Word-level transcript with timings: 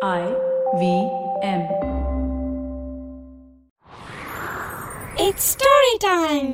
I 0.00 0.24
V 0.78 0.82
M. 1.42 1.62
It's 5.16 5.44
story 5.54 5.94
time. 6.04 6.50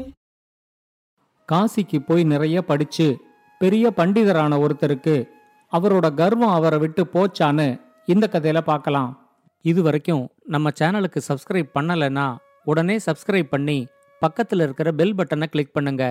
காசிக்கு 1.48 1.98
போய் 1.98 2.24
நிறைய 2.24 2.62
படிச்சு 2.62 3.06
பெரிய 3.60 3.90
பண்டிதரான 3.96 4.58
ஒருத்தருக்கு 4.58 5.16
அவரோட 5.72 6.08
கர்வம் 6.14 6.54
அவரை 6.54 6.78
விட்டு 6.78 7.04
போச்சான்னு 7.14 7.66
இந்த 8.06 8.28
கதையில 8.32 8.60
பார்க்கலாம் 8.60 9.10
இது 9.64 9.82
வரைக்கும் 9.82 10.24
நம்ம 10.46 10.72
சேனலுக்கு 10.80 11.22
சப்ஸ்கிரைப் 11.28 11.70
பண்ணலைன்னா 11.74 12.26
உடனே 12.64 12.96
சப்ஸ்கிரைப் 13.06 13.50
பண்ணி 13.50 13.78
பக்கத்தில் 14.22 14.60
இருக்கிற 14.60 14.92
பெல் 14.92 15.14
பட்டனை 15.14 15.46
கிளிக் 15.46 15.72
பண்ணுங்க 15.72 16.04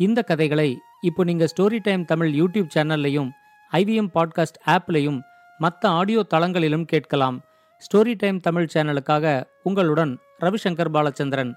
இந்த 0.00 0.22
கதைகளை 0.22 0.70
இப்போ 1.00 1.24
நீங்க 1.24 1.48
ஸ்டோரி 1.54 1.80
டைம் 1.80 2.04
தமிழ் 2.04 2.32
யூடியூப் 2.34 2.70
சேனல்லையும் 2.74 3.32
ஐவிஎம் 3.72 4.12
பாட்காஸ்ட் 4.14 4.60
ஆப்லையும் 4.66 5.20
மற்ற 5.57 5.89
ஆடியோ 5.99 6.21
தளங்களிலும் 6.33 6.85
கேட்கலாம் 6.85 7.37
ஸ்டோரி 7.81 8.13
டைம் 8.15 8.39
தமிழ் 8.39 8.71
சேனலுக்காக 8.73 9.25
உங்களுடன் 9.63 10.13
ரவிசங்கர் 10.39 10.93
பாலச்சந்திரன் 10.95 11.51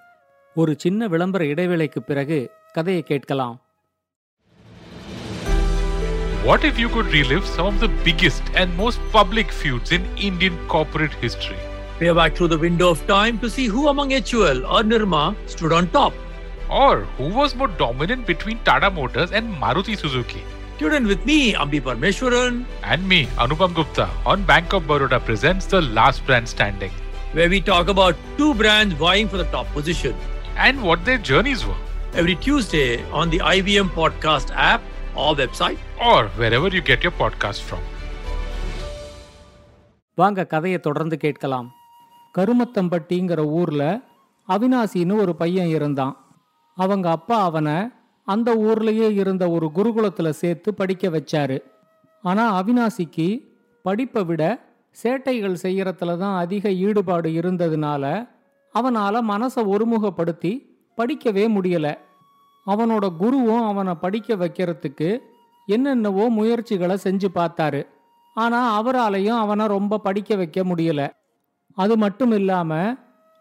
ஒரு 0.56 0.74
சின்ன 0.78 1.06
விளம்பர 1.06 1.44
இடைவேளைக்கு 1.44 2.02
பிறகு 2.02 2.40
கதையை 2.72 3.02
கேட்கலாம் 3.02 3.56
What 6.44 6.64
if 6.64 6.78
you 6.78 6.88
could 6.88 7.06
relive 7.06 7.44
some 7.44 7.66
of 7.66 7.80
the 7.80 7.88
biggest 8.04 8.42
and 8.54 8.76
most 8.76 9.00
public 9.12 9.48
feuds 9.50 9.90
in 9.90 10.02
Indian 10.18 10.56
corporate 10.68 11.14
history? 11.14 11.58
Peer 11.98 12.14
back 12.14 12.36
through 12.36 12.48
the 12.48 12.58
window 12.58 12.88
of 12.90 13.04
time 13.08 13.38
to 13.40 13.50
see 13.50 13.66
who 13.66 13.88
among 13.88 14.10
HUL 14.22 14.64
or 14.66 14.82
Nirma 14.82 15.22
stood 15.46 15.72
on 15.72 15.88
top. 15.90 16.12
Or 16.70 17.00
who 17.16 17.28
was 17.30 17.56
more 17.56 17.68
dominant 17.78 18.26
between 18.26 18.60
Tata 18.60 18.90
Motors 18.90 19.32
and 19.32 19.52
Maruti 19.56 19.96
Suzuki? 19.96 20.42
Tune 20.80 20.94
in 20.94 21.06
with 21.06 21.24
me, 21.24 21.38
Ambi 21.54 21.80
Parmeshwaran, 21.80 22.56
And 22.84 23.08
me, 23.08 23.20
Anupam 23.38 23.74
Gupta, 23.74 24.06
on 24.26 24.42
Bank 24.44 24.72
of 24.72 24.82
Baroda 24.84 25.18
presents 25.20 25.66
The 25.66 25.80
Last 25.98 26.24
Brand 26.26 26.48
Standing 26.48 26.94
where 27.32 27.50
we 27.50 27.60
talk 27.62 27.88
about 27.88 28.14
two 28.38 28.54
brands 28.54 28.94
vying 28.94 29.28
for 29.28 29.38
the 29.38 29.48
top 29.50 29.68
position. 29.72 30.14
and 30.58 30.82
what 30.82 31.04
their 31.04 31.18
journeys 31.30 31.62
were, 31.66 31.80
Every 32.14 32.34
Tuesday 32.36 32.90
on 33.12 33.30
the 33.30 33.40
IVM 33.54 33.88
Podcast 33.96 34.50
app 34.68 34.82
or 35.14 35.30
website. 35.36 35.80
or 36.02 36.20
wherever 36.38 36.68
you 36.76 36.82
get 36.90 37.02
your 37.06 37.14
podcast 37.22 37.60
from. 37.62 37.82
வாங்க 40.18 40.46
கதையை 40.46 40.78
தொடர்ந்து 40.78 41.16
கேட்கலாம் 41.18 41.68
கருமத்தம்பட்டிங்கிற 42.38 43.40
ஊர்ல 43.60 43.82
அவினாசின்னு 44.48 45.14
ஒரு 45.20 45.32
பையன் 45.34 45.68
இருந்தான் 45.68 46.14
அவங்க 46.76 47.06
அப்பா 47.10 47.36
அவனை 47.44 47.76
அந்த 48.31 48.49
ஊர்லயே 48.67 49.07
இருந்த 49.21 49.43
ஒரு 49.49 49.67
குருகுலத்துல 49.75 50.29
சேர்த்து 50.41 50.69
படிக்க 50.73 51.05
வச்சாரு. 51.09 51.57
ஆனா 52.23 52.43
அவினாசிக்கு 52.59 53.27
படிப்பை 53.85 54.23
விட 54.23 54.43
சேட்டைகள் 55.03 55.61
செய்யறதுல 55.63 56.17
தான் 56.17 56.37
அதிக 56.39 56.71
ஈடுபாடு 56.85 57.29
இருந்ததுனால 57.39 58.03
அவனால 58.75 59.15
மனசை 59.29 59.61
ஒருமுகப்படுத்தி 59.73 60.51
படிக்கவே 60.97 61.45
முடியல. 61.55 61.87
அவனோட 62.67 63.05
குருவும் 63.19 63.65
அவனை 63.67 63.93
படிக்க 63.95 64.35
வைக்கிறதுக்கு 64.35 65.09
என்னென்னவோ 65.67 66.25
முயற்சிகளை 66.29 66.95
செஞ்சு 67.03 67.27
பார்த்தாரு. 67.35 67.81
ஆனா 68.37 68.59
அவராலையும் 68.79 69.39
அவனை 69.43 69.65
ரொம்ப 69.67 69.99
படிக்க 70.07 70.35
வைக்க 70.35 70.59
முடியல. 70.63 71.01
அது 71.77 71.93
மட்டும் 71.97 72.31
இல்லாம 72.31 72.71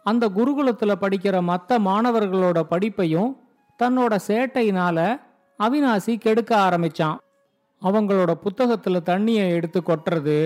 அந்த 0.06 0.24
குருகுலத்துல 0.28 0.92
படிக்கிற 1.00 1.36
மற்ற 1.42 1.78
மாணவர்களோட 1.78 2.58
படிப்பையும் 2.70 3.30
தன்னோட 3.80 4.14
சேட்டையினால 4.26 4.98
அவினாசி 5.58 6.12
கெடுக்க 6.18 6.52
ஆரம்பிச்சான். 6.66 7.18
அவங்களோட 7.82 8.32
புத்தகத்துல 8.44 8.96
தண்ணியை 9.10 9.44
எடுத்து 9.56 9.80
கொட்டுறது 9.80 10.38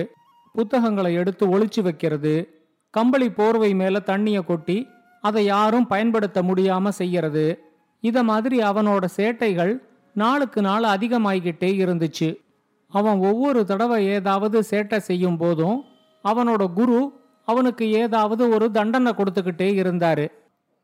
புத்தகங்களை 0.55 1.13
எடுத்து 1.13 1.45
ஒளிச்சு 1.55 1.81
வைக்கிறது 1.81 2.35
கம்பளி 2.93 3.27
போர்வை 3.31 3.71
மேல 3.73 3.99
தண்ணியை 4.05 4.41
கொட்டி 4.45 4.77
அதை 5.23 5.45
யாரும் 5.45 5.87
பயன்படுத்த 5.87 6.39
முடியாம 6.41 6.87
செய்யறது 6.87 7.45
இத 8.03 8.23
மாதிரி 8.23 8.57
அவனோட 8.59 9.05
சேட்டைகள் 9.17 9.73
நாளுக்கு 10.15 10.59
நாள் 10.61 10.83
அதிகமாகிக்கிட்டே 10.83 11.69
இருந்துச்சு. 11.83 12.29
அவன் 12.91 13.17
ஒவ்வொரு 13.19 13.61
தடவை 13.65 13.99
ஏதாவது 14.07 14.57
சேட்டை 14.69 14.97
செய்யும் 14.97 15.37
போதும் 15.37 15.79
அவனோட 16.23 16.63
குரு 16.73 16.99
அவனுக்கு 17.47 17.85
ஏதாவது 17.91 18.43
ஒரு 18.49 18.71
தண்டனை 18.71 19.11
கொடுத்துக்கிட்டே 19.17 19.69
இருந்தாரு. 19.81 20.27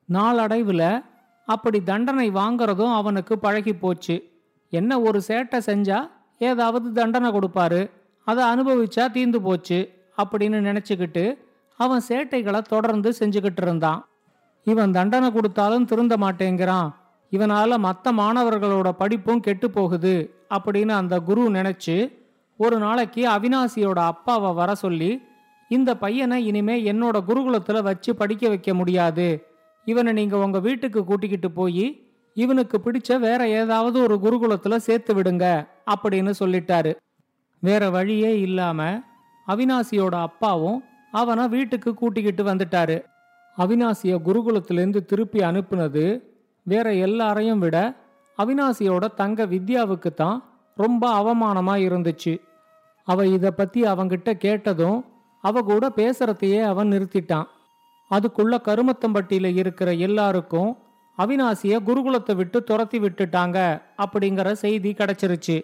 நாளடைவில் 0.09 0.87
அப்படி 1.45 1.83
தண்டனை 1.83 2.31
வாங்குறதும் 2.31 2.93
அவனுக்கு 2.93 3.39
பழகி 3.39 3.73
போச்சு. 3.73 4.23
என்ன 4.69 5.01
ஒரு 5.01 5.21
சேட்டை 5.27 5.59
செஞ்சா 5.65 6.09
ஏதாவது 6.37 6.91
தண்டனை 6.91 7.31
கொடுப்பாரு. 7.31 7.89
அதை 8.25 8.43
அனுபவிச்சா 8.43 9.05
தீந்து 9.13 9.35
போச்சு 9.35 9.89
அப்படின்னு 10.17 10.59
நினச்சிக்கிட்டு 10.69 11.37
அவன் 11.75 12.01
சேட்டைகளை 12.07 12.61
தொடர்ந்து 12.61 13.13
செஞ்சுக்கிட்டு 13.19 13.61
இருந்தான். 13.61 14.05
இவன் 14.63 14.91
தண்டனை 14.91 15.31
கொடுத்தாலும் 15.31 15.85
திருந்த 15.85 16.17
மாட்டேங்கிறான். 16.17 16.93
இவனால 17.31 17.77
மற்ற 17.77 18.11
மாணவர்களோட 18.11 18.89
படிப்பும் 18.89 19.39
கெட்டு 19.39 19.71
போகுது 19.71 20.35
அப்படின்னு 20.53 20.89
அந்த 20.89 21.19
குரு 21.19 21.41
நினைச்சு 21.41 22.11
ஒரு 22.57 22.77
நாளைக்கு 22.77 23.27
அவினாசியோட 23.27 23.95
அப்பாவை 23.95 24.53
வர 24.53 24.75
சொல்லி 24.75 25.21
இந்த 25.69 25.97
பையனை 25.97 26.45
இனிமே 26.45 26.83
என்னோட 26.83 27.17
குருகுலத்துல 27.27 27.81
வச்சு 27.81 28.15
படிக்க 28.15 28.47
வைக்க 28.47 28.73
முடியாது. 28.73 29.50
இவனை 29.85 30.13
நீங்க 30.13 30.37
உங்க 30.37 30.59
வீட்டுக்கு 30.59 31.03
கூட்டிக்கிட்டு 31.03 31.51
போய் 31.51 31.85
இவனுக்கு 32.33 32.77
பிடிச்ச 32.85 33.19
வேற 33.19 33.47
ஏதாவது 33.47 33.97
ஒரு 34.01 34.15
குருகுலத்துல 34.15 34.75
சேர்த்து 34.75 35.13
விடுங்க 35.13 35.67
அப்படின்னு 35.93 36.31
சொல்லிட்டாரு. 36.39 36.91
வேற 37.59 37.89
வழியே 37.89 38.39
இல்லாம 38.39 38.81
அவினாசியோட 39.47 40.15
அப்பாவும் 40.21 40.83
அவனை 41.11 41.47
வீட்டுக்கு 41.47 41.93
கூட்டிக்கிட்டு 41.93 42.43
வந்துட்டாரு. 42.43 42.97
அவினாசிய 43.57 44.13
குருகுலத்திலேருந்து 44.25 45.05
திருப்பி 45.05 45.39
அனுப்புனது 45.39 46.21
வேற 46.65 46.93
எல்லாரையும் 46.93 47.59
விட 47.59 47.77
அவினாசியோட 48.37 49.13
தங்க 49.13 49.45
வித்யாவுக்கு 49.45 50.09
தான் 50.13 50.37
ரொம்ப 50.77 51.03
அவமானமா 51.21 51.75
இருந்துச்சு. 51.87 52.33
அவ 53.03 53.25
இத 53.27 53.51
பத்தி 53.51 53.81
அவங்கிட்ட 53.83 54.31
கேட்டதும் 54.33 55.05
அவ 55.43 55.61
கூட 55.61 55.85
பேசுறதையே 55.95 56.61
அவன் 56.63 56.91
நிறுத்திட்டான். 56.91 57.47
அதுக்குள்ள 58.11 58.55
கருமத்தம்பட்டியில 58.67 59.55
இருக்கிற 59.55 59.93
எல்லாருக்கும் 59.93 60.77
அவினாசிய 61.17 61.73
குருகுலத்தை 61.85 62.35
விட்டு 62.35 62.63
துரத்தி 62.63 62.99
விட்டுட்டாங்க 62.99 63.81
அப்படிங்கிற 63.97 64.51
செய்தி 64.51 64.91
கிடைச்சிருச்சு. 64.91 65.63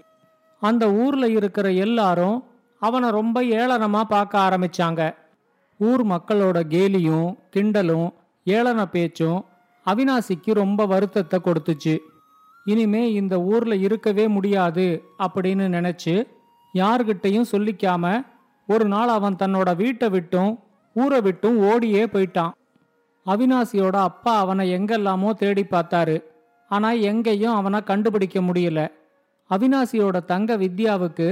அந்த 0.60 0.92
ஊர்ல 0.94 1.30
இருக்கிற 1.30 1.72
எல்லாரும் 1.72 2.44
அவனை 2.80 3.10
ரொம்ப 3.10 3.44
ஏளனமா 3.44 4.02
பார்க்க 4.02 4.40
ஆரம்பிச்சாங்க. 4.40 5.16
ஊர் 5.78 6.04
மக்களோட 6.06 6.58
கேலியும் 6.70 7.36
கிண்டலும் 7.56 8.08
ஏளன 8.46 8.86
பேச்சும் 8.86 9.46
அவினாசிக்கு 9.86 10.52
ரொம்ப 10.54 10.86
வருத்தத்தை 10.86 11.40
கொடுத்துச்சு. 11.44 11.98
இனிமே 12.66 13.12
இந்த 13.12 13.42
ஊர்ல 13.42 13.76
இருக்கவே 13.76 14.28
முடியாது 14.28 15.04
அப்படின்னு 15.20 15.66
நினைச்சு 15.68 16.16
யார்கிட்டையும் 16.74 17.52
சொல்லிக்காம 17.52 18.26
ஒரு 18.66 18.86
நாள் 18.86 19.08
அவன் 19.08 19.36
தன்னோட 19.36 19.76
வீட்டை 19.76 20.10
விட்டும் 20.10 20.52
ஊரை 21.02 21.20
விட்டும் 21.22 21.58
ஓடியே 21.70 22.04
போயிட்டான். 22.06 22.54
அவினாசியோட 23.26 23.96
அப்பா 24.10 24.34
அவனை 24.44 24.66
எங்கெல்லாமோ 24.78 25.30
தேடி 25.42 25.64
பார்த்தாரு. 25.72 26.18
ஆனா 26.72 26.90
எங்கேயும் 27.10 27.58
அவனை 27.60 27.80
கண்டுபிடிக்க 27.90 28.40
முடியல. 28.42 28.80
அவினாசியோட 29.50 30.18
தங்க 30.32 30.58
வித்யாவுக்கு 30.58 31.28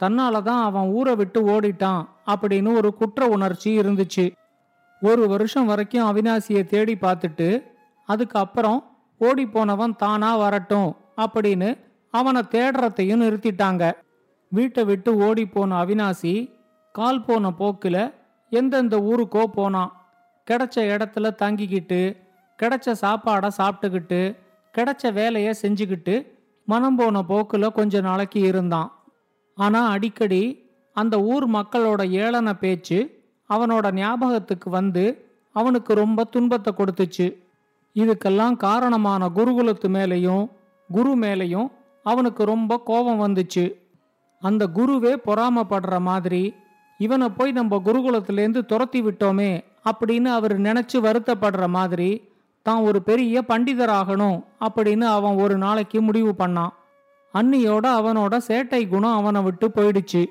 தன்னால 0.00 0.36
தான் 0.42 0.62
அவன் 0.68 0.88
ஊரை 0.98 1.14
விட்டு 1.14 1.40
ஓடிட்டான் 1.54 2.02
அப்படின்னு 2.32 2.70
ஒரு 2.78 2.90
குற்ற 3.00 3.26
உணர்ச்சி 3.34 3.70
இருந்துச்சு. 3.80 4.24
ஒரு 5.02 5.22
வருஷம் 5.32 5.68
வரைக்கும் 5.70 6.08
அவினாசியை 6.10 6.62
தேடி 6.72 6.94
பார்த்துட்டு 7.00 7.48
அதுக்கப்புறம் 8.08 8.80
ஓடி 9.20 9.44
போனவன் 9.46 9.94
தானா 9.96 10.30
வரட்டும் 10.36 10.90
அப்படின்னு 11.24 11.68
அவனை 12.14 12.40
தேடுறதையும் 12.54 13.22
நிறுத்திட்டாங்க. 13.24 13.84
வீட்டை 14.52 14.82
விட்டு 14.84 15.10
ஓடி 15.26 15.44
போன 15.46 15.76
அவினாசி 15.84 16.34
கால் 16.94 17.24
போன 17.26 17.52
போக்கில் 17.60 18.02
எந்தெந்த 18.58 18.96
ஊருக்கோ 19.10 19.42
போனான். 19.56 19.92
கிடைச்ச 20.46 20.76
இடத்துல 20.92 21.26
தங்கிக்கிட்டு 21.42 22.00
கிடைச்ச 22.58 22.94
சாப்பாடை 23.02 23.48
சாப்பிட்டுக்கிட்டு 23.58 24.20
கிடைச்ச 24.74 25.12
வேலையை 25.12 25.52
செஞ்சுக்கிட்டு 25.62 26.14
மனம் 26.68 26.96
போன 26.96 27.22
போக்கில் 27.30 27.76
கொஞ்ச 27.78 28.00
நாளைக்கு 28.00 28.40
இருந்தான். 28.50 28.90
ஆனால் 29.58 29.90
அடிக்கடி 29.94 30.42
அந்த 30.96 31.14
ஊர் 31.32 31.46
மக்களோட 31.48 32.02
ஏளன 32.22 32.52
பேச்சு 32.52 32.98
அவனோட 33.50 33.86
ஞாபகத்துக்கு 33.92 34.68
வந்து 34.70 35.04
அவனுக்கு 35.56 35.92
ரொம்ப 35.94 36.20
துன்பத்தை 36.24 36.70
கொடுத்துச்சு. 36.76 37.26
இதுக்கெல்லாம் 37.96 38.56
காரணமான 38.66 39.22
குருகுலத்து 39.36 39.88
மேலேயும் 39.96 40.44
குரு 40.90 41.12
மேலேயும் 41.24 41.68
அவனுக்கு 42.06 42.42
ரொம்ப 42.44 42.72
கோபம் 42.88 43.22
வந்துச்சு. 43.24 43.64
அந்த 44.42 44.62
குருவே 44.76 45.12
பொறாமப்படுற 45.26 45.96
மாதிரி 46.00 46.42
இவனை 47.04 47.28
போய் 47.28 47.52
நம்ம 47.52 47.80
குருகுலத்திலேருந்து 47.84 48.60
துரத்தி 48.64 49.00
விட்டோமே 49.02 49.52
அப்படின்னு 49.88 50.28
அவர் 50.38 50.54
நினைச்சு 50.60 50.98
வருத்தப்படுற 51.06 51.64
மாதிரி 51.76 52.10
தான் 52.66 52.82
ஒரு 52.88 52.98
பெரிய 53.08 53.44
பண்டிதராகணும் 53.48 54.38
அப்படின்னு 54.66 55.06
அவன் 55.16 55.36
ஒரு 55.44 55.54
நாளைக்கு 55.56 55.98
முடிவு 56.08 56.32
பண்ணான். 56.38 56.72
அன்னியோட 57.34 57.86
அவனோட 57.98 58.34
சேட்டை 58.48 58.80
குணம் 58.88 59.18
அவனை 59.20 59.40
விட்டு 59.42 59.66
போயிடுச்சு. 59.68 60.22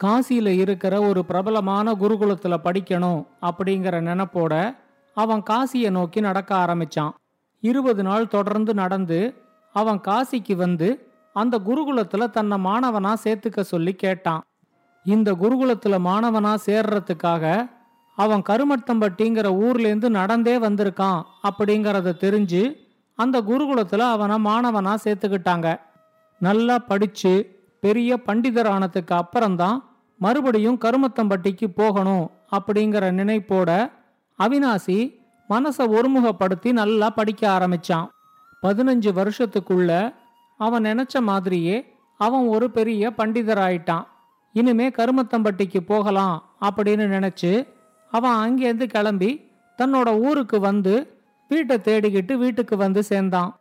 காசியில 0.00 0.48
இருக்கிற 0.62 0.94
ஒரு 1.08 1.20
பிரபலமான 1.24 1.92
குருகுலத்துல 1.92 2.54
படிக்கணும் 2.66 3.20
அப்படிங்கிற 3.48 3.96
நினைப்போட 4.08 4.54
அவன் 5.16 5.42
காசியை 5.50 5.90
நோக்கி 5.90 6.20
நடக்க 6.20 6.50
ஆரம்பிச்சான். 6.64 7.14
இருபது 7.62 8.02
நாள் 8.02 8.32
தொடர்ந்து 8.36 8.74
நடந்து 8.74 9.18
அவன் 9.74 10.00
காசிக்கு 10.08 10.54
வந்து 10.56 10.88
அந்த 11.36 11.54
குருகுலத்துல 11.66 12.30
தன்னை 12.30 12.56
மாணவனா 12.64 13.12
சேர்த்துக்க 13.24 13.60
சொல்லி 13.72 13.92
கேட்டான். 14.04 14.42
இந்த 15.04 15.32
குருகுலத்துல 15.32 15.98
மாணவனா 15.98 16.54
சேர்றதுக்காக 16.66 17.70
அவன் 18.16 18.42
கருமத்தம்பட்டிங்கிற 18.48 19.48
ஊர்லேருந்து 19.64 20.08
நடந்தே 20.08 20.58
வந்திருக்கான் 20.58 21.22
அப்படிங்கிறத 21.42 22.12
தெரிஞ்சு 22.20 22.88
அந்த 23.14 23.40
குருகுலத்துல 23.40 23.98
அவனை 23.98 24.36
மாணவனா 24.36 24.94
சேர்த்துக்கிட்டாங்க. 25.04 25.80
நல்லா 26.38 26.78
படிச்சு 26.78 27.32
பெரிய 27.80 28.20
பண்டிதர் 28.26 28.68
ஆனதுக்கு 28.68 29.14
அப்புறம்தான் 29.14 29.84
மறுபடியும் 30.18 30.78
கருமத்தம்பட்டிக்கு 30.84 31.66
போகணும் 31.74 32.30
அப்படிங்கிற 32.52 33.04
நினைப்போட 33.20 33.90
அவினாசி 34.38 35.16
மனசை 35.48 35.84
ஒருமுகப்படுத்தி 35.96 36.72
நல்லா 36.72 37.10
படிக்க 37.10 37.58
ஆரம்பிச்சான். 37.58 38.08
பதினஞ்சு 38.62 39.10
வருஷத்துக்குள்ள 39.20 40.14
அவன் 40.56 40.82
நினைச்ச 40.82 41.20
மாதிரியே 41.20 41.96
அவன் 42.18 42.46
ஒரு 42.46 42.70
பெரிய 42.70 43.10
பண்டிதர் 43.10 43.60
ஆயிட்டான் 43.66 44.06
இனிமே 44.52 44.88
கருமத்தம்பட்டிக்கு 44.88 45.80
போகலாம் 45.80 46.50
அப்படின்னு 46.60 47.06
நினைச்சு 47.16 47.66
அவன் 48.10 48.36
அங்கேருந்து 48.36 48.84
கிளம்பி 48.84 49.48
தன்னோட 49.78 50.18
ஊருக்கு 50.18 50.60
வந்து 50.60 51.18
வீட்டை 51.48 51.76
தேடிக்கிட்டு 51.76 52.34
வீட்டுக்கு 52.34 52.76
வந்து 52.76 53.02
சேர்ந்தான். 53.02 53.58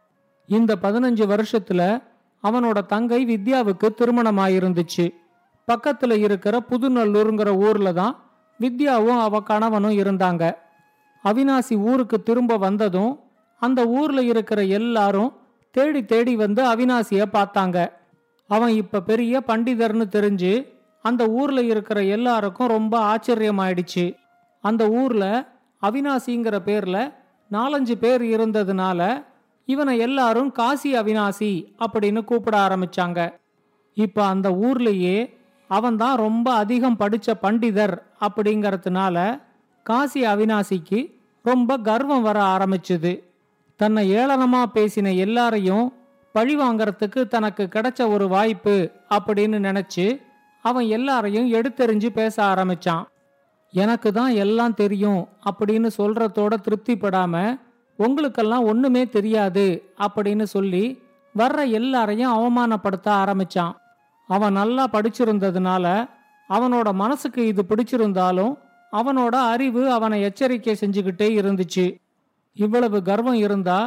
இந்த 0.48 0.78
பதினஞ்சு 0.82 1.26
வருஷத்துல 1.34 2.02
அவனோட 2.44 2.86
தங்கை 2.86 3.26
வித்யாவுக்கு 3.26 3.88
திருமணமாயிருந்துச்சு. 3.98 5.14
பக்கத்துல 5.68 6.18
இருக்கிற 6.18 6.64
புதுநல்லூருங்கிற 6.70 7.56
ஊர்ல 7.56 7.94
தான் 7.94 8.24
வித்யாவும் 8.60 9.20
அவ 9.20 9.40
கணவனும் 9.40 9.98
இருந்தாங்க. 9.98 10.54
அவினாசி 11.24 11.78
ஊருக்கு 11.78 12.24
திரும்ப 12.24 12.58
வந்ததும் 12.58 13.20
அந்த 13.60 13.86
ஊர்ல 13.86 14.22
இருக்கிற 14.22 14.64
எல்லாரும் 14.64 15.34
தேடி 15.72 16.06
தேடி 16.06 16.36
வந்து 16.36 16.64
அவினாசிய 16.64 17.26
பார்த்தாங்க. 17.34 17.92
அவன் 18.48 18.70
இப்ப 18.70 19.02
பெரிய 19.02 19.44
பண்டிதர்னு 19.48 20.06
தெரிஞ்சு 20.12 20.78
அந்த 21.02 21.28
ஊர்ல 21.28 21.62
இருக்கிற 21.62 22.04
எல்லாருக்கும் 22.04 22.68
ரொம்ப 22.68 23.16
ஆச்சரியமாயிடுச்சு. 23.16 24.16
அந்த 24.62 24.90
ஊர்ல 24.90 25.48
அவினாசிங்கிற 25.82 26.58
பேர்ல 26.66 27.14
நாலஞ்சு 27.52 27.96
பேர் 27.96 28.22
இருந்ததுனால 28.22 29.24
இவனை 29.66 29.98
எல்லாரும் 29.98 30.52
காசி 30.52 30.94
அவினாசி 30.94 31.74
அப்படின்னு 31.80 32.24
கூப்பிட 32.24 32.68
ஆரம்பிச்சாங்க. 32.68 33.34
இப்போ 33.94 34.26
அந்த 34.26 34.50
ஊர்லேயே 34.50 35.36
அவன்தான் 35.68 36.18
ரொம்ப 36.18 36.54
அதிகம் 36.54 36.98
படித்த 36.98 37.38
பண்டிதர் 37.42 37.98
அப்படிங்கிறதுனால 38.22 39.42
காசி 39.84 40.22
அவினாசிக்கு 40.22 41.16
ரொம்ப 41.44 41.78
கர்வம் 41.78 42.22
வர 42.22 42.42
ஆரம்பிச்சுது. 42.42 43.24
தன்னை 43.76 44.16
ஏளனமாக 44.16 44.66
பேசின 44.74 45.18
எல்லாரையும் 45.18 45.94
பழி 46.32 46.58
வாங்கறதுக்கு 46.58 47.28
தனக்கு 47.28 47.68
கிடைச்ச 47.72 48.08
ஒரு 48.08 48.28
வாய்ப்பு 48.28 48.92
அப்படின்னு 49.10 49.60
நினச்சி 49.68 50.28
அவன் 50.66 50.86
எல்லாரையும் 50.86 51.52
எடுத்தெறிஞ்சு 51.54 52.10
பேச 52.10 52.44
ஆரம்பிச்சான். 52.44 53.04
எனக்கு 53.74 54.10
தான் 54.12 54.32
எல்லாம் 54.34 54.74
தெரியும் 54.74 55.28
அப்படின்னு 55.50 55.90
சொல்றதோட 55.98 56.54
திருப்திப்படாம 56.66 57.60
உங்களுக்கெல்லாம் 58.00 58.66
ஒண்ணுமே 58.66 59.04
தெரியாது 59.10 59.66
அப்படின்னு 59.98 60.44
சொல்லி 60.44 60.84
வர்ற 61.36 61.70
எல்லாரையும் 61.70 62.34
அவமானப்படுத்த 62.38 63.08
ஆரம்பிச்சான். 63.22 63.74
அவன் 64.30 64.54
நல்லா 64.54 64.88
படிச்சிருந்ததுனால 64.88 65.86
அவனோட 66.50 66.90
மனசுக்கு 66.94 67.42
இது 67.48 67.66
பிடிச்சிருந்தாலும் 67.70 68.54
அவனோட 68.92 69.36
அறிவு 69.54 69.92
அவனை 69.92 70.22
எச்சரிக்கை 70.22 70.76
செஞ்சுக்கிட்டே 70.80 71.28
இருந்துச்சு. 71.42 71.86
இவ்வளவு 72.58 72.98
கர்வம் 73.04 73.40
இருந்தா 73.46 73.80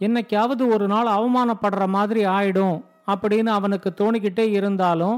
என்னைக்காவது 0.00 0.64
ஒரு 0.72 0.86
நாள் 0.86 1.06
அவமானப்படுற 1.06 1.86
மாதிரி 1.86 2.24
ஆயிடும் 2.24 2.76
அப்படின்னு 3.06 3.50
அவனுக்கு 3.58 3.90
தோணிக்கிட்டே 4.00 4.46
இருந்தாலும் 4.50 5.16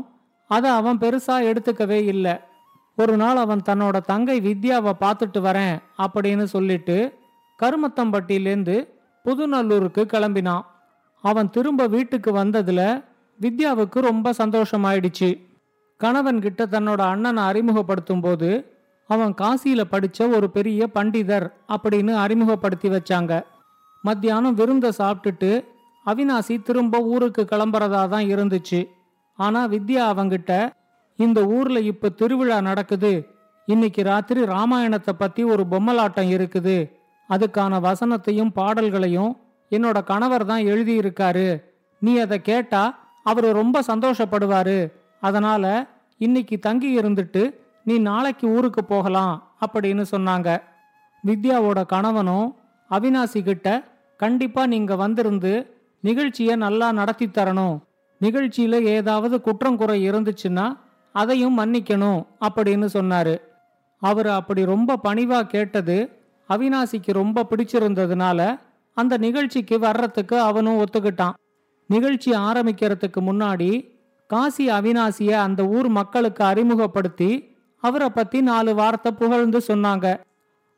அதை 0.51 0.71
அவன் 0.71 0.99
பெருசா 0.99 1.37
எடுத்துக்கவே 1.51 1.99
இல்லை. 2.13 2.35
ஒரு 2.99 3.15
நாள் 3.17 3.37
அவன் 3.37 3.63
தன்னோட 3.69 3.97
தங்கை 4.01 4.37
வித்யாவை 4.41 4.93
பார்த்துட்டு 5.01 5.41
வரேன் 5.41 5.77
அப்படின்னு 6.05 6.47
சொல்லிட்டு 6.55 6.97
கருமத்தம்பட்டியிலேருந்து 7.59 8.77
புதுநல்லூருக்கு 9.25 10.03
கிளம்பினான். 10.13 10.65
அவன் 11.25 11.51
திரும்ப 11.51 11.87
வீட்டுக்கு 11.87 12.31
வந்ததுல 12.37 12.83
வித்யாவுக்கு 13.41 13.99
ரொம்ப 14.01 14.33
சந்தோஷமாயிடுச்சு. 14.39 15.31
கணவன் 16.01 16.41
கிட்ட 16.41 16.63
தன்னோட 16.65 17.01
அண்ணனை 17.13 17.43
அறிமுகப்படுத்தும் 17.43 18.21
போது 18.21 18.51
அவன் 19.11 19.33
காசியில 19.41 19.83
படிச்ச 19.93 20.29
ஒரு 20.37 20.47
பெரிய 20.51 20.89
பண்டிதர் 20.95 21.47
அப்படின்னு 21.75 22.13
அறிமுகப்படுத்தி 22.25 22.89
வச்சாங்க. 22.89 23.33
மத்தியானம் 24.05 24.55
விருந்த 24.55 24.89
சாப்பிட்டுட்டு 24.99 25.51
அவினாசி 26.07 26.55
திரும்ப 26.63 26.99
ஊருக்கு 27.13 27.43
கிளம்புறதா 27.51 28.03
தான் 28.09 28.27
இருந்துச்சு. 28.35 28.81
ஆனா 29.45 29.61
வித்யா 29.75 30.05
அவங்கிட்ட 30.13 30.53
இந்த 31.19 31.41
ஊர்ல 31.57 31.79
இப்ப 31.91 32.09
திருவிழா 32.21 32.59
நடக்குது. 32.61 33.13
இன்னைக்கு 33.69 34.03
ராத்திரி 34.03 34.41
ராமாயணத்தை 34.45 35.13
பத்தி 35.19 35.43
ஒரு 35.53 35.63
பொம்மலாட்டம் 35.71 36.31
இருக்குது. 36.37 36.77
அதுக்கான 37.29 37.75
வசனத்தையும் 37.87 38.55
பாடல்களையும் 38.59 39.33
என்னோட 39.71 39.99
கணவர் 40.11 40.45
தான் 40.51 40.65
எழுதியிருக்காரு. 40.73 41.49
நீ 42.03 42.13
அதை 42.19 42.39
கேட்டா 42.51 42.83
அவர் 43.31 43.49
ரொம்ப 43.61 43.83
சந்தோஷப்படுவாரு. 43.91 44.79
அதனால 45.21 45.65
இன்னைக்கு 46.19 46.57
தங்கி 46.59 46.91
இருந்துட்டு 47.01 47.43
நீ 47.85 47.95
நாளைக்கு 48.11 48.47
ஊருக்கு 48.49 48.83
போகலாம் 48.85 49.35
அப்படின்னு 49.65 50.05
சொன்னாங்க. 50.15 50.49
வித்யாவோட 51.25 51.81
கணவனும் 51.87 52.49
அவினாசி 52.91 53.41
கிட்ட 53.43 53.69
கண்டிப்பா 54.21 54.63
நீங்க 54.67 54.93
வந்திருந்து 54.97 55.53
நிகழ்ச்சியை 56.05 56.55
நல்லா 56.57 56.89
நடத்தி 56.93 57.27
தரணும். 57.27 57.77
நிகழ்ச்சியில 58.21 58.83
ஏதாவது 58.83 59.41
குற்றம் 59.41 59.77
குறை 59.77 60.11
இருந்துச்சுன்னா 60.11 60.79
அதையும் 61.13 61.59
மன்னிக்கணும் 61.59 62.27
அப்படின்னு 62.41 62.89
சொன்னாரு. 62.95 63.37
அவர் 63.99 64.27
அப்படி 64.27 64.65
ரொம்ப 64.65 64.99
பணிவா 65.05 65.43
கேட்டது 65.43 66.11
அவினாசிக்கு 66.49 67.13
ரொம்ப 67.13 67.47
பிடிச்சிருந்ததுனால 67.51 68.59
அந்த 68.95 69.17
நிகழ்ச்சிக்கு 69.17 69.79
வர்றதுக்கு 69.79 70.41
அவனும் 70.41 70.79
ஒத்துக்கிட்டான். 70.79 71.33
நிகழ்ச்சி 71.87 72.33
ஆரம்பிக்கிறதுக்கு 72.33 73.21
முன்னாடி 73.21 73.71
காசி 74.27 74.69
அவினாசிய 74.69 75.31
அந்த 75.31 75.65
ஊர் 75.65 75.89
மக்களுக்கு 75.89 76.45
அறிமுகப்படுத்தி 76.45 77.31
அவரை 77.77 78.09
பத்தி 78.09 78.41
நாலு 78.41 78.75
வார்த்தை 78.75 79.13
புகழ்ந்து 79.13 79.61
சொன்னாங்க. 79.69 80.21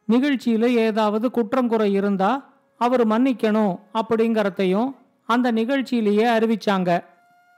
நிகழ்ச்சியில 0.08 0.64
ஏதாவது 0.64 1.30
குற்றம் 1.30 1.68
குறை 1.68 1.92
இருந்தா 1.92 2.30
அவர் 2.76 3.08
மன்னிக்கணும் 3.08 3.78
அப்படிங்கறதையும் 3.94 4.90
அந்த 5.26 5.52
நிகழ்ச்சியிலேயே 5.52 6.26
அறிவிச்சாங்க. 6.36 7.04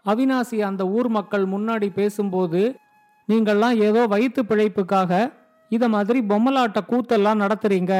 அவினாசி 0.07 0.59
அந்த 0.61 0.87
ஊர் 0.87 1.09
மக்கள் 1.09 1.45
முன்னாடி 1.47 1.93
பேசும்போது 1.93 2.81
நீங்கள்லாம் 3.29 3.77
ஏதோ 3.77 4.07
வயிற்று 4.07 4.43
பிழைப்புக்காக 4.43 5.33
இத 5.69 5.89
மாதிரி 5.89 6.21
பொம்மலாட்ட 6.21 6.81
கூத்தெல்லாம் 6.91 7.43
நடத்துறீங்க. 7.45 7.95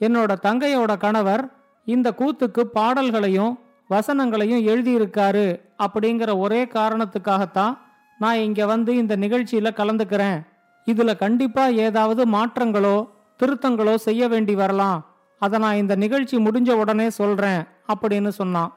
என்னோட 0.00 0.32
தங்கையோட 0.42 0.96
கணவர் 0.96 1.44
இந்த 1.84 2.14
கூத்துக்கு 2.18 2.60
பாடல்களையும் 2.60 3.58
வசனங்களையும் 3.90 4.66
எழுதியிருக்காரு 4.66 5.60
அப்படிங்கிற 5.78 6.38
ஒரே 6.38 6.64
காரணத்துக்காகத்தான் 6.64 7.78
நான் 8.18 8.36
இங்க 8.36 8.66
வந்து 8.66 8.96
இந்த 8.96 9.16
நிகழ்ச்சியில 9.16 9.68
கலந்துக்கிறேன். 9.76 10.38
இதுல 10.86 11.16
கண்டிப்பா 11.16 11.66
ஏதாவது 11.66 12.24
மாற்றங்களோ 12.26 13.08
திருத்தங்களோ 13.40 13.94
செய்ய 13.94 14.28
வேண்டி 14.28 14.54
வரலாம். 14.54 14.98
அதை 15.38 15.58
நான் 15.58 15.76
இந்த 15.76 15.94
நிகழ்ச்சி 15.96 16.36
முடிஞ்ச 16.36 16.70
உடனே 16.72 17.10
சொல்றேன் 17.10 17.62
அப்படின்னு 17.92 18.28
சொன்னான். 18.28 18.72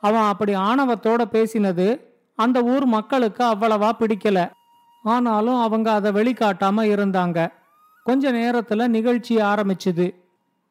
அவன் 0.00 0.22
அப்படி 0.22 0.54
ஆணவத்தோட 0.54 1.24
பேசினது 1.32 2.00
அந்த 2.36 2.62
ஊர் 2.62 2.84
மக்களுக்கு 2.84 3.44
அவ்வளவா 3.44 3.90
பிடிக்கல. 3.98 4.50
ஆனாலும் 5.02 5.60
அவங்க 5.60 5.92
அதை 5.92 6.12
வெளிக்காட்டாம 6.12 6.84
இருந்தாங்க. 6.94 7.52
கொஞ்ச 8.04 8.32
நேரத்துல 8.32 8.86
நிகழ்ச்சி 8.86 9.36
ஆரம்பிச்சுது. 9.36 10.14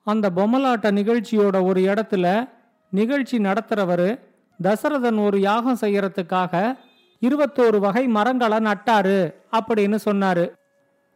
அந்த 0.04 0.30
பொம்மலாட்ட 0.36 0.92
நிகழ்ச்சியோட 0.92 1.66
ஒரு 1.66 1.82
இடத்துல 1.82 2.50
நிகழ்ச்சி 2.90 3.38
நடத்துறவரு 3.38 4.20
தசரதன் 4.64 5.26
ஒரு 5.26 5.40
யாகம் 5.40 5.78
செய்யறதுக்காக 5.82 6.78
இருபத்தோரு 7.22 7.78
வகை 7.78 8.08
மரங்களை 8.08 8.58
நட்டாரு 8.58 9.34
அப்படின்னு 9.52 9.98
சொன்னாரு. 10.06 10.52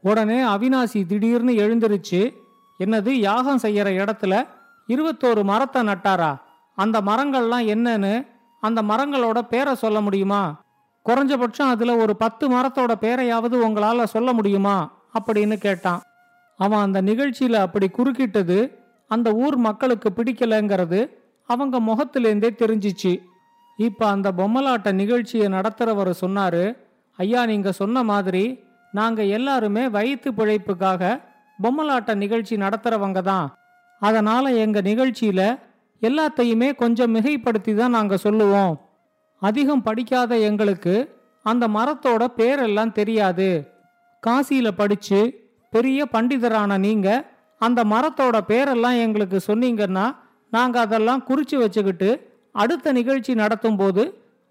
உடனே 0.02 0.40
அவினாசி 0.44 1.06
திடீர்னு 1.06 1.52
எழுந்திருச்சு 1.52 2.34
என்னது 2.80 3.10
யாகம் 3.10 3.60
செய்யற 3.60 3.90
இடத்துல 4.04 4.48
இருபத்தோரு 4.88 5.44
மரத்தை 5.44 5.82
நட்டாரா? 5.82 6.42
அந்த 6.76 7.02
மரங்கள்லாம் 7.02 7.66
என்னன்னு 7.74 8.28
அந்த 8.62 8.82
மரங்களோட 8.82 9.40
பேரை 9.40 9.76
சொல்ல 9.76 10.02
முடியுமா? 10.02 10.62
குறைஞ்சபட்சம் 11.06 11.72
அதில் 11.74 11.90
ஒரு 11.90 12.16
பத்து 12.16 12.50
மரத்தோட 12.50 12.94
பேரையாவது 13.02 13.56
உங்களால் 13.60 14.06
சொல்ல 14.06 14.34
முடியுமா? 14.34 14.92
அப்படின்னு 15.14 15.56
கேட்டான். 15.58 16.02
அவன் 16.58 16.80
அந்த 16.80 17.02
நிகழ்ச்சியில் 17.02 17.54
அப்படி 17.54 17.90
குறுக்கிட்டது 17.98 18.72
அந்த 19.08 19.32
ஊர் 19.32 19.56
மக்களுக்கு 19.56 20.10
பிடிக்கலைங்கிறது 20.10 21.00
அவங்க 21.50 21.80
முகத்திலேருந்தே 21.80 22.50
தெரிஞ்சிச்சு. 22.64 23.14
இப்போ 23.78 24.08
அந்த 24.08 24.32
பொம்மலாட்ட 24.32 24.92
நிகழ்ச்சியை 24.92 25.48
நடத்துகிறவர் 25.48 26.12
சொன்னாரு 26.22 26.78
ஐயா 27.18 27.46
நீங்கள் 27.46 27.72
சொன்ன 27.72 28.04
மாதிரி 28.04 28.60
நாங்கள் 28.92 29.28
எல்லாருமே 29.28 29.90
வயிற்று 29.90 30.32
பிழைப்புக்காக 30.32 31.22
பொம்மலாட்ட 31.64 32.16
நிகழ்ச்சி 32.16 32.56
நடத்துகிறவங்க 32.56 33.22
தான். 33.22 33.54
அதனால் 34.00 34.46
எங்கள் 34.46 34.82
நிகழ்ச்சியில் 34.82 35.60
எல்லாத்தையுமே 36.08 36.76
கொஞ்சம் 36.76 37.16
மிகைப்படுத்தி 37.16 37.76
தான் 37.76 37.96
நாங்கள் 37.98 38.24
சொல்லுவோம். 38.26 38.74
அதிகம் 39.42 39.82
படிக்காத 39.82 40.38
எங்களுக்கு 40.50 40.96
அந்த 41.44 41.68
மரத்தோட 41.68 42.24
பேரெல்லாம் 42.38 42.92
தெரியாது. 42.92 43.50
காசியில 44.28 44.68
படிச்சு 44.72 45.20
பெரிய 45.74 46.06
பண்டிதரான 46.12 46.78
நீங்க 46.78 47.08
அந்த 47.62 47.84
மரத்தோட 47.84 48.38
பேரெல்லாம் 48.48 48.98
எங்களுக்கு 49.00 49.40
சொன்னீங்கன்னா 49.48 50.06
நாங்கள் 50.50 50.82
அதெல்லாம் 50.82 51.24
குறிச்சு 51.28 51.56
வச்சுக்கிட்டு 51.56 52.10
அடுத்த 52.52 52.92
நிகழ்ச்சி 52.92 53.34
நடத்தும் 53.34 53.78
போது 53.78 54.04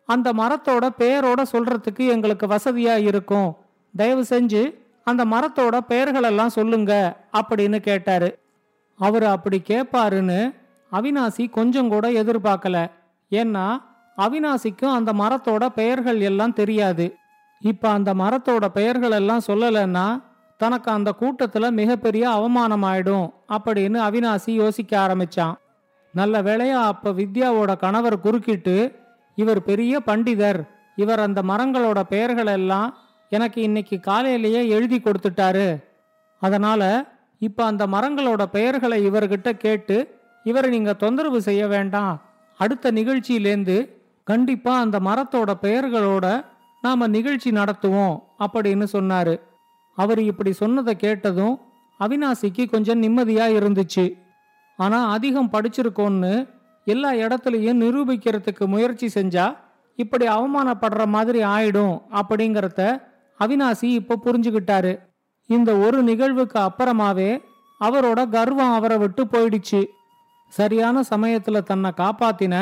அந்த 0.09 0.32
மரத்தோட 0.32 0.85
பேரோட 0.99 1.40
சொல்றதுக்கு 1.52 2.04
எங்களுக்கு 2.09 2.47
வசதியா 2.47 2.94
இருக்கும். 3.09 3.50
தயவு 3.97 4.25
செஞ்சு 4.28 4.62
அந்த 5.04 5.23
மரத்தோட 5.25 5.76
பெயர்களெல்லாம் 5.88 6.56
சொல்லுங்க 6.59 6.92
அப்படின்னு 7.32 7.78
கேட்டாரு. 7.78 8.38
அவர் 8.99 9.25
அப்படி 9.25 9.62
கேட்பாருன்னு 9.66 10.40
அவினாசி 10.92 11.50
கொஞ்சம் 11.50 11.88
கூட 11.88 12.08
எதிர்பார்க்கல. 12.08 12.90
ஏன்னா 13.30 13.82
அவினாசிக்கும் 14.16 14.92
அந்த 14.92 15.12
மரத்தோட 15.12 15.66
பெயர்கள் 15.66 16.20
எல்லாம் 16.20 16.52
தெரியாது. 16.52 17.14
இப்ப 17.61 17.88
அந்த 17.88 18.14
மரத்தோட 18.14 18.66
பெயர்கள் 18.66 19.11
எல்லாம் 19.11 19.46
சொல்லலைன்னா 19.46 20.22
தனக்கு 20.56 20.90
அந்த 20.90 21.14
கூட்டத்துல 21.20 21.70
மிகப்பெரிய 21.70 22.30
அவமானம் 22.30 22.84
ஆயிடும் 22.84 23.32
அப்படின்னு 23.49 23.99
அவினாசி 24.08 24.50
யோசிக்க 24.50 24.99
ஆரம்பிச்சான். 25.06 25.54
நல்ல 26.14 26.42
வேளையா 26.42 26.80
அப்ப 26.92 27.11
வித்யாவோட 27.11 27.76
கணவர் 27.76 28.20
குறுக்கிட்டு 28.20 28.76
இவர் 29.34 29.62
பெரிய 29.62 30.00
பண்டிதர் 30.06 30.68
இவர் 30.96 31.20
அந்த 31.20 31.42
மரங்களோட 31.42 32.02
பெயர்கள் 32.02 32.46
எல்லாம் 32.46 32.96
எனக்கு 33.30 33.62
இன்னைக்கு 33.62 34.00
காலையிலேயே 34.00 34.68
எழுதி 34.68 34.99
கொடுத்துட்டாரு. 34.99 35.82
அதனால 36.40 37.04
இப்ப 37.38 37.64
அந்த 37.64 37.87
மரங்களோட 37.87 38.42
பெயர்களை 38.44 39.06
இவர்கிட்ட 39.08 39.52
கேட்டு 39.56 39.96
இவரை 40.44 40.70
நீங்க 40.70 40.92
தொந்தரவு 40.92 41.42
செய்ய 41.42 41.66
வேண்டாம். 41.66 42.22
அடுத்த 42.58 42.92
நிகழ்ச்சியிலேந்து 42.92 43.88
கண்டிப்பா 44.25 44.78
அந்த 44.78 45.00
மரத்தோட 45.00 45.52
பெயர்களோட 45.62 46.44
நாம 46.82 47.06
நிகழ்ச்சி 47.06 47.50
நடத்துவோம் 47.50 48.16
அப்படின்னு 48.38 48.87
சொன்னாரு. 48.92 49.40
அவர் 49.94 50.20
இப்படி 50.20 50.52
சொன்னதை 50.52 50.96
கேட்டதும் 50.96 51.61
அவினாசிக்கு 52.00 52.70
கொஞ்சம் 52.70 53.02
நிம்மதியா 53.02 53.46
இருந்துச்சு. 53.58 54.04
ஆனா 54.76 55.11
அதிகம் 55.11 55.50
படிச்சிருக்கோன்னு 55.52 56.49
எல்லா 56.84 57.12
இடத்துலையும் 57.12 57.82
நிரூபிக்கிறதுக்கு 57.84 58.64
முயற்சி 58.66 59.08
செஞ்சா 59.14 59.56
இப்படி 59.96 60.26
அவமானப்படுற 60.26 61.06
மாதிரி 61.06 61.40
ஆயிடும் 61.42 61.96
அப்படிங்கிறத 62.12 63.02
அவினாசி 63.38 63.84
இப்போ 63.84 64.14
புரிஞ்சுக்கிட்டாரு 64.25 64.99
இந்த 65.46 65.76
ஒரு 65.76 66.02
நிகழ்வுக்கு 66.02 66.58
அப்புறமாவே 66.58 67.30
அவரோட 67.80 68.28
கர்வம் 68.28 68.72
அவரை 68.72 68.99
விட்டு 68.99 69.25
போயிடுச்சு. 69.25 69.80
சரியான 70.52 71.00
சமயத்துல 71.11 71.61
தன்னை 71.62 71.90
காப்பாத்தின 71.97 72.54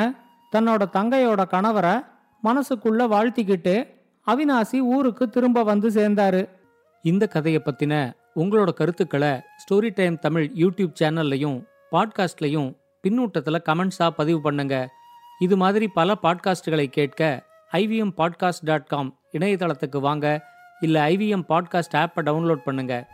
தன்னோட 0.53 0.83
தங்கையோட 0.97 1.43
கணவரை 1.55 1.95
மனசுக்குள்ள 2.45 3.01
வாழ்த்திக்கிட்டு 3.15 3.75
அவினாசி 4.27 4.79
ஊருக்கு 4.79 5.29
திரும்ப 5.29 5.63
வந்து 5.63 5.89
சேர்ந்தாரு. 5.89 6.49
இந்த 7.03 7.27
கதையை 7.27 7.63
பத்தின 7.65 8.13
உங்களோட 8.37 8.71
கருத்துக்களை 8.73 9.33
ஸ்டோரி 9.63 9.91
டைம் 9.95 10.19
தமிழ் 10.19 10.51
யூடியூப் 10.55 10.95
சேனல்லையும் 11.01 11.59
பாட்காஸ்ட்லையும் 11.93 12.71
பின்னூட்டத்தில் 13.03 13.65
கமெண்ட்ஸாக 13.69 14.17
பதிவு 14.17 14.41
பண்ணுங்க. 14.41 14.89
இது 15.41 15.57
மாதிரி 15.57 15.89
பல 15.89 16.17
பாட்காஸ்டுகளை 16.23 16.87
கேட்க 16.87 17.43
ஐவிஎம் 17.73 18.15
பாட்காஸ்ட் 18.17 18.67
டாட் 18.71 18.87
காம் 18.87 19.11
இணையதளத்துக்கு 19.39 20.01
வாங்க. 20.01 20.27
இல்லை 20.81 21.01
ஐவிஎம் 21.13 21.47
பாட்காஸ்ட் 21.49 21.99
ஆப்பை 22.03 22.23
டவுன்லோட் 22.29 22.67
பண்ணுங்கள் 22.67 23.05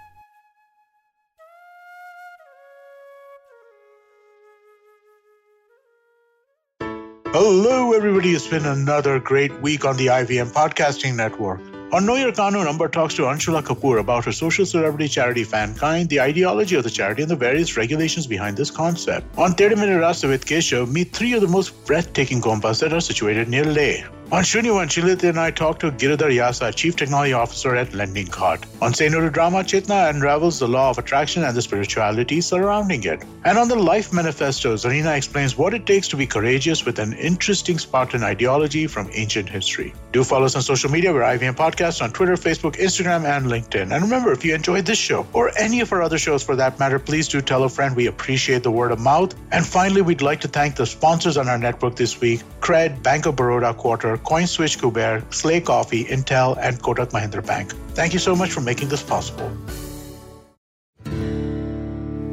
Hello, 7.38 7.92
everybody. 7.92 8.30
It's 8.30 8.48
been 8.48 8.64
another 8.64 9.20
great 9.20 9.52
week 9.60 9.84
on 9.84 9.98
the 9.98 10.06
IVM 10.06 10.54
Podcasting 10.54 11.16
Network. 11.16 11.60
On 11.92 12.06
Know 12.06 12.14
Your 12.14 12.32
Number 12.64 12.88
talks 12.88 13.12
to 13.16 13.24
Anshula 13.24 13.62
Kapoor 13.62 14.00
about 14.00 14.24
her 14.24 14.32
social 14.32 14.64
celebrity 14.64 15.06
charity 15.06 15.44
Fankind, 15.44 16.08
the 16.08 16.18
ideology 16.18 16.76
of 16.76 16.84
the 16.84 16.88
charity, 16.88 17.20
and 17.20 17.30
the 17.30 17.36
various 17.36 17.76
regulations 17.76 18.26
behind 18.26 18.56
this 18.56 18.70
concept. 18.70 19.26
On 19.36 19.52
30 19.52 19.74
Minute 19.74 20.00
Rasta 20.00 20.28
with 20.28 20.46
Keshav, 20.46 20.90
meet 20.90 21.12
three 21.12 21.34
of 21.34 21.42
the 21.42 21.46
most 21.46 21.84
breathtaking 21.84 22.40
compas 22.40 22.80
that 22.80 22.94
are 22.94 23.02
situated 23.02 23.50
near 23.50 23.66
Leh. 23.66 24.02
On 24.32 24.42
Shunyuvan, 24.42 24.88
Chilita 24.88 25.28
and 25.28 25.38
I 25.38 25.52
talked 25.52 25.82
to 25.82 25.92
Giridhar 25.92 26.32
Yasa, 26.34 26.74
Chief 26.74 26.96
Technology 26.96 27.32
Officer 27.32 27.76
at 27.76 27.94
Lending 27.94 28.26
Card. 28.26 28.66
On 28.82 28.92
to 28.92 29.30
Drama, 29.30 29.58
Chitna 29.58 30.10
unravels 30.10 30.58
the 30.58 30.66
law 30.66 30.90
of 30.90 30.98
attraction 30.98 31.44
and 31.44 31.56
the 31.56 31.62
spirituality 31.62 32.40
surrounding 32.40 33.04
it. 33.04 33.22
And 33.44 33.56
on 33.56 33.68
the 33.68 33.76
Life 33.76 34.12
Manifesto, 34.12 34.74
Zarina 34.74 35.16
explains 35.16 35.56
what 35.56 35.74
it 35.74 35.86
takes 35.86 36.08
to 36.08 36.16
be 36.16 36.26
courageous 36.26 36.84
with 36.84 36.98
an 36.98 37.12
interesting 37.12 37.78
Spartan 37.78 38.24
ideology 38.24 38.88
from 38.88 39.08
ancient 39.12 39.48
history. 39.48 39.94
Do 40.10 40.24
follow 40.24 40.46
us 40.46 40.56
on 40.56 40.62
social 40.62 40.90
media. 40.90 41.12
We're 41.12 41.22
IVM 41.22 41.54
Podcast 41.54 42.02
on 42.02 42.10
Twitter, 42.12 42.34
Facebook, 42.34 42.74
Instagram, 42.74 43.24
and 43.24 43.46
LinkedIn. 43.46 43.92
And 43.92 44.02
remember, 44.02 44.32
if 44.32 44.44
you 44.44 44.56
enjoyed 44.56 44.86
this 44.86 44.98
show 44.98 45.24
or 45.34 45.56
any 45.56 45.78
of 45.78 45.92
our 45.92 46.02
other 46.02 46.18
shows 46.18 46.42
for 46.42 46.56
that 46.56 46.80
matter, 46.80 46.98
please 46.98 47.28
do 47.28 47.40
tell 47.40 47.62
a 47.62 47.68
friend. 47.68 47.94
We 47.94 48.08
appreciate 48.08 48.64
the 48.64 48.72
word 48.72 48.90
of 48.90 48.98
mouth. 48.98 49.36
And 49.52 49.64
finally, 49.64 50.02
we'd 50.02 50.20
like 50.20 50.40
to 50.40 50.48
thank 50.48 50.74
the 50.74 50.86
sponsors 50.86 51.36
on 51.36 51.48
our 51.48 51.58
network 51.58 51.94
this 51.94 52.20
week 52.20 52.42
Cred, 52.60 53.00
Bank 53.04 53.26
of 53.26 53.36
Baroda 53.36 53.72
Quarter, 53.72 54.15
CoinSwitch 54.18 54.78
Kuber, 54.78 55.22
Slay 55.32 55.60
Coffee, 55.60 56.04
Intel, 56.04 56.56
and 56.60 56.78
Kotak 56.82 57.10
Mahindra 57.10 57.46
Bank. 57.46 57.72
Thank 57.94 58.12
you 58.12 58.18
so 58.18 58.34
much 58.34 58.52
for 58.52 58.60
making 58.60 58.88
this 58.88 59.02
possible. 59.02 59.50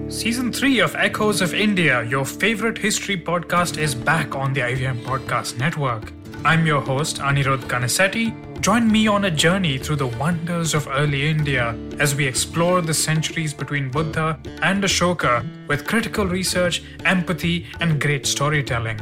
Season 0.09 0.53
3 0.53 0.79
of 0.79 0.95
Echoes 0.95 1.41
of 1.41 1.55
India, 1.55 2.03
your 2.03 2.23
favorite 2.23 2.77
history 2.77 3.17
podcast, 3.17 3.77
is 3.77 3.95
back 3.95 4.35
on 4.35 4.53
the 4.53 4.61
IVM 4.61 5.03
Podcast 5.03 5.57
Network. 5.57 6.13
I'm 6.45 6.67
your 6.67 6.81
host, 6.81 7.17
Anirudh 7.17 7.63
Kanasetti. 7.63 8.61
Join 8.61 8.89
me 8.91 9.07
on 9.07 9.25
a 9.25 9.31
journey 9.31 9.77
through 9.77 9.95
the 9.95 10.07
wonders 10.07 10.73
of 10.73 10.87
early 10.87 11.27
India 11.27 11.75
as 11.99 12.15
we 12.15 12.27
explore 12.27 12.81
the 12.81 12.93
centuries 12.93 13.53
between 13.53 13.89
Buddha 13.89 14.39
and 14.61 14.83
Ashoka 14.83 15.43
with 15.67 15.87
critical 15.87 16.27
research, 16.27 16.83
empathy, 17.05 17.65
and 17.79 17.99
great 17.99 18.25
storytelling. 18.25 18.99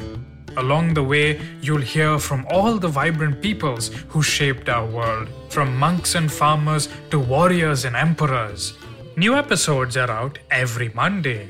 Along 0.58 0.94
the 0.94 1.04
way, 1.04 1.40
you'll 1.62 1.82
hear 1.82 2.20
from 2.20 2.46
all 2.50 2.78
the 2.78 2.88
vibrant 2.88 3.42
peoples 3.42 3.90
who 4.10 4.22
shaped 4.22 4.68
our 4.70 4.86
world, 4.86 5.30
from 5.50 5.78
monks 5.78 6.16
and 6.16 6.32
farmers 6.32 6.90
to 7.10 7.20
warriors 7.20 7.86
and 7.86 7.96
emperors. 7.96 8.74
New 9.16 9.36
episodes 9.36 9.96
are 9.98 10.12
out 10.12 10.40
every 10.50 10.90
Monday. 10.90 11.50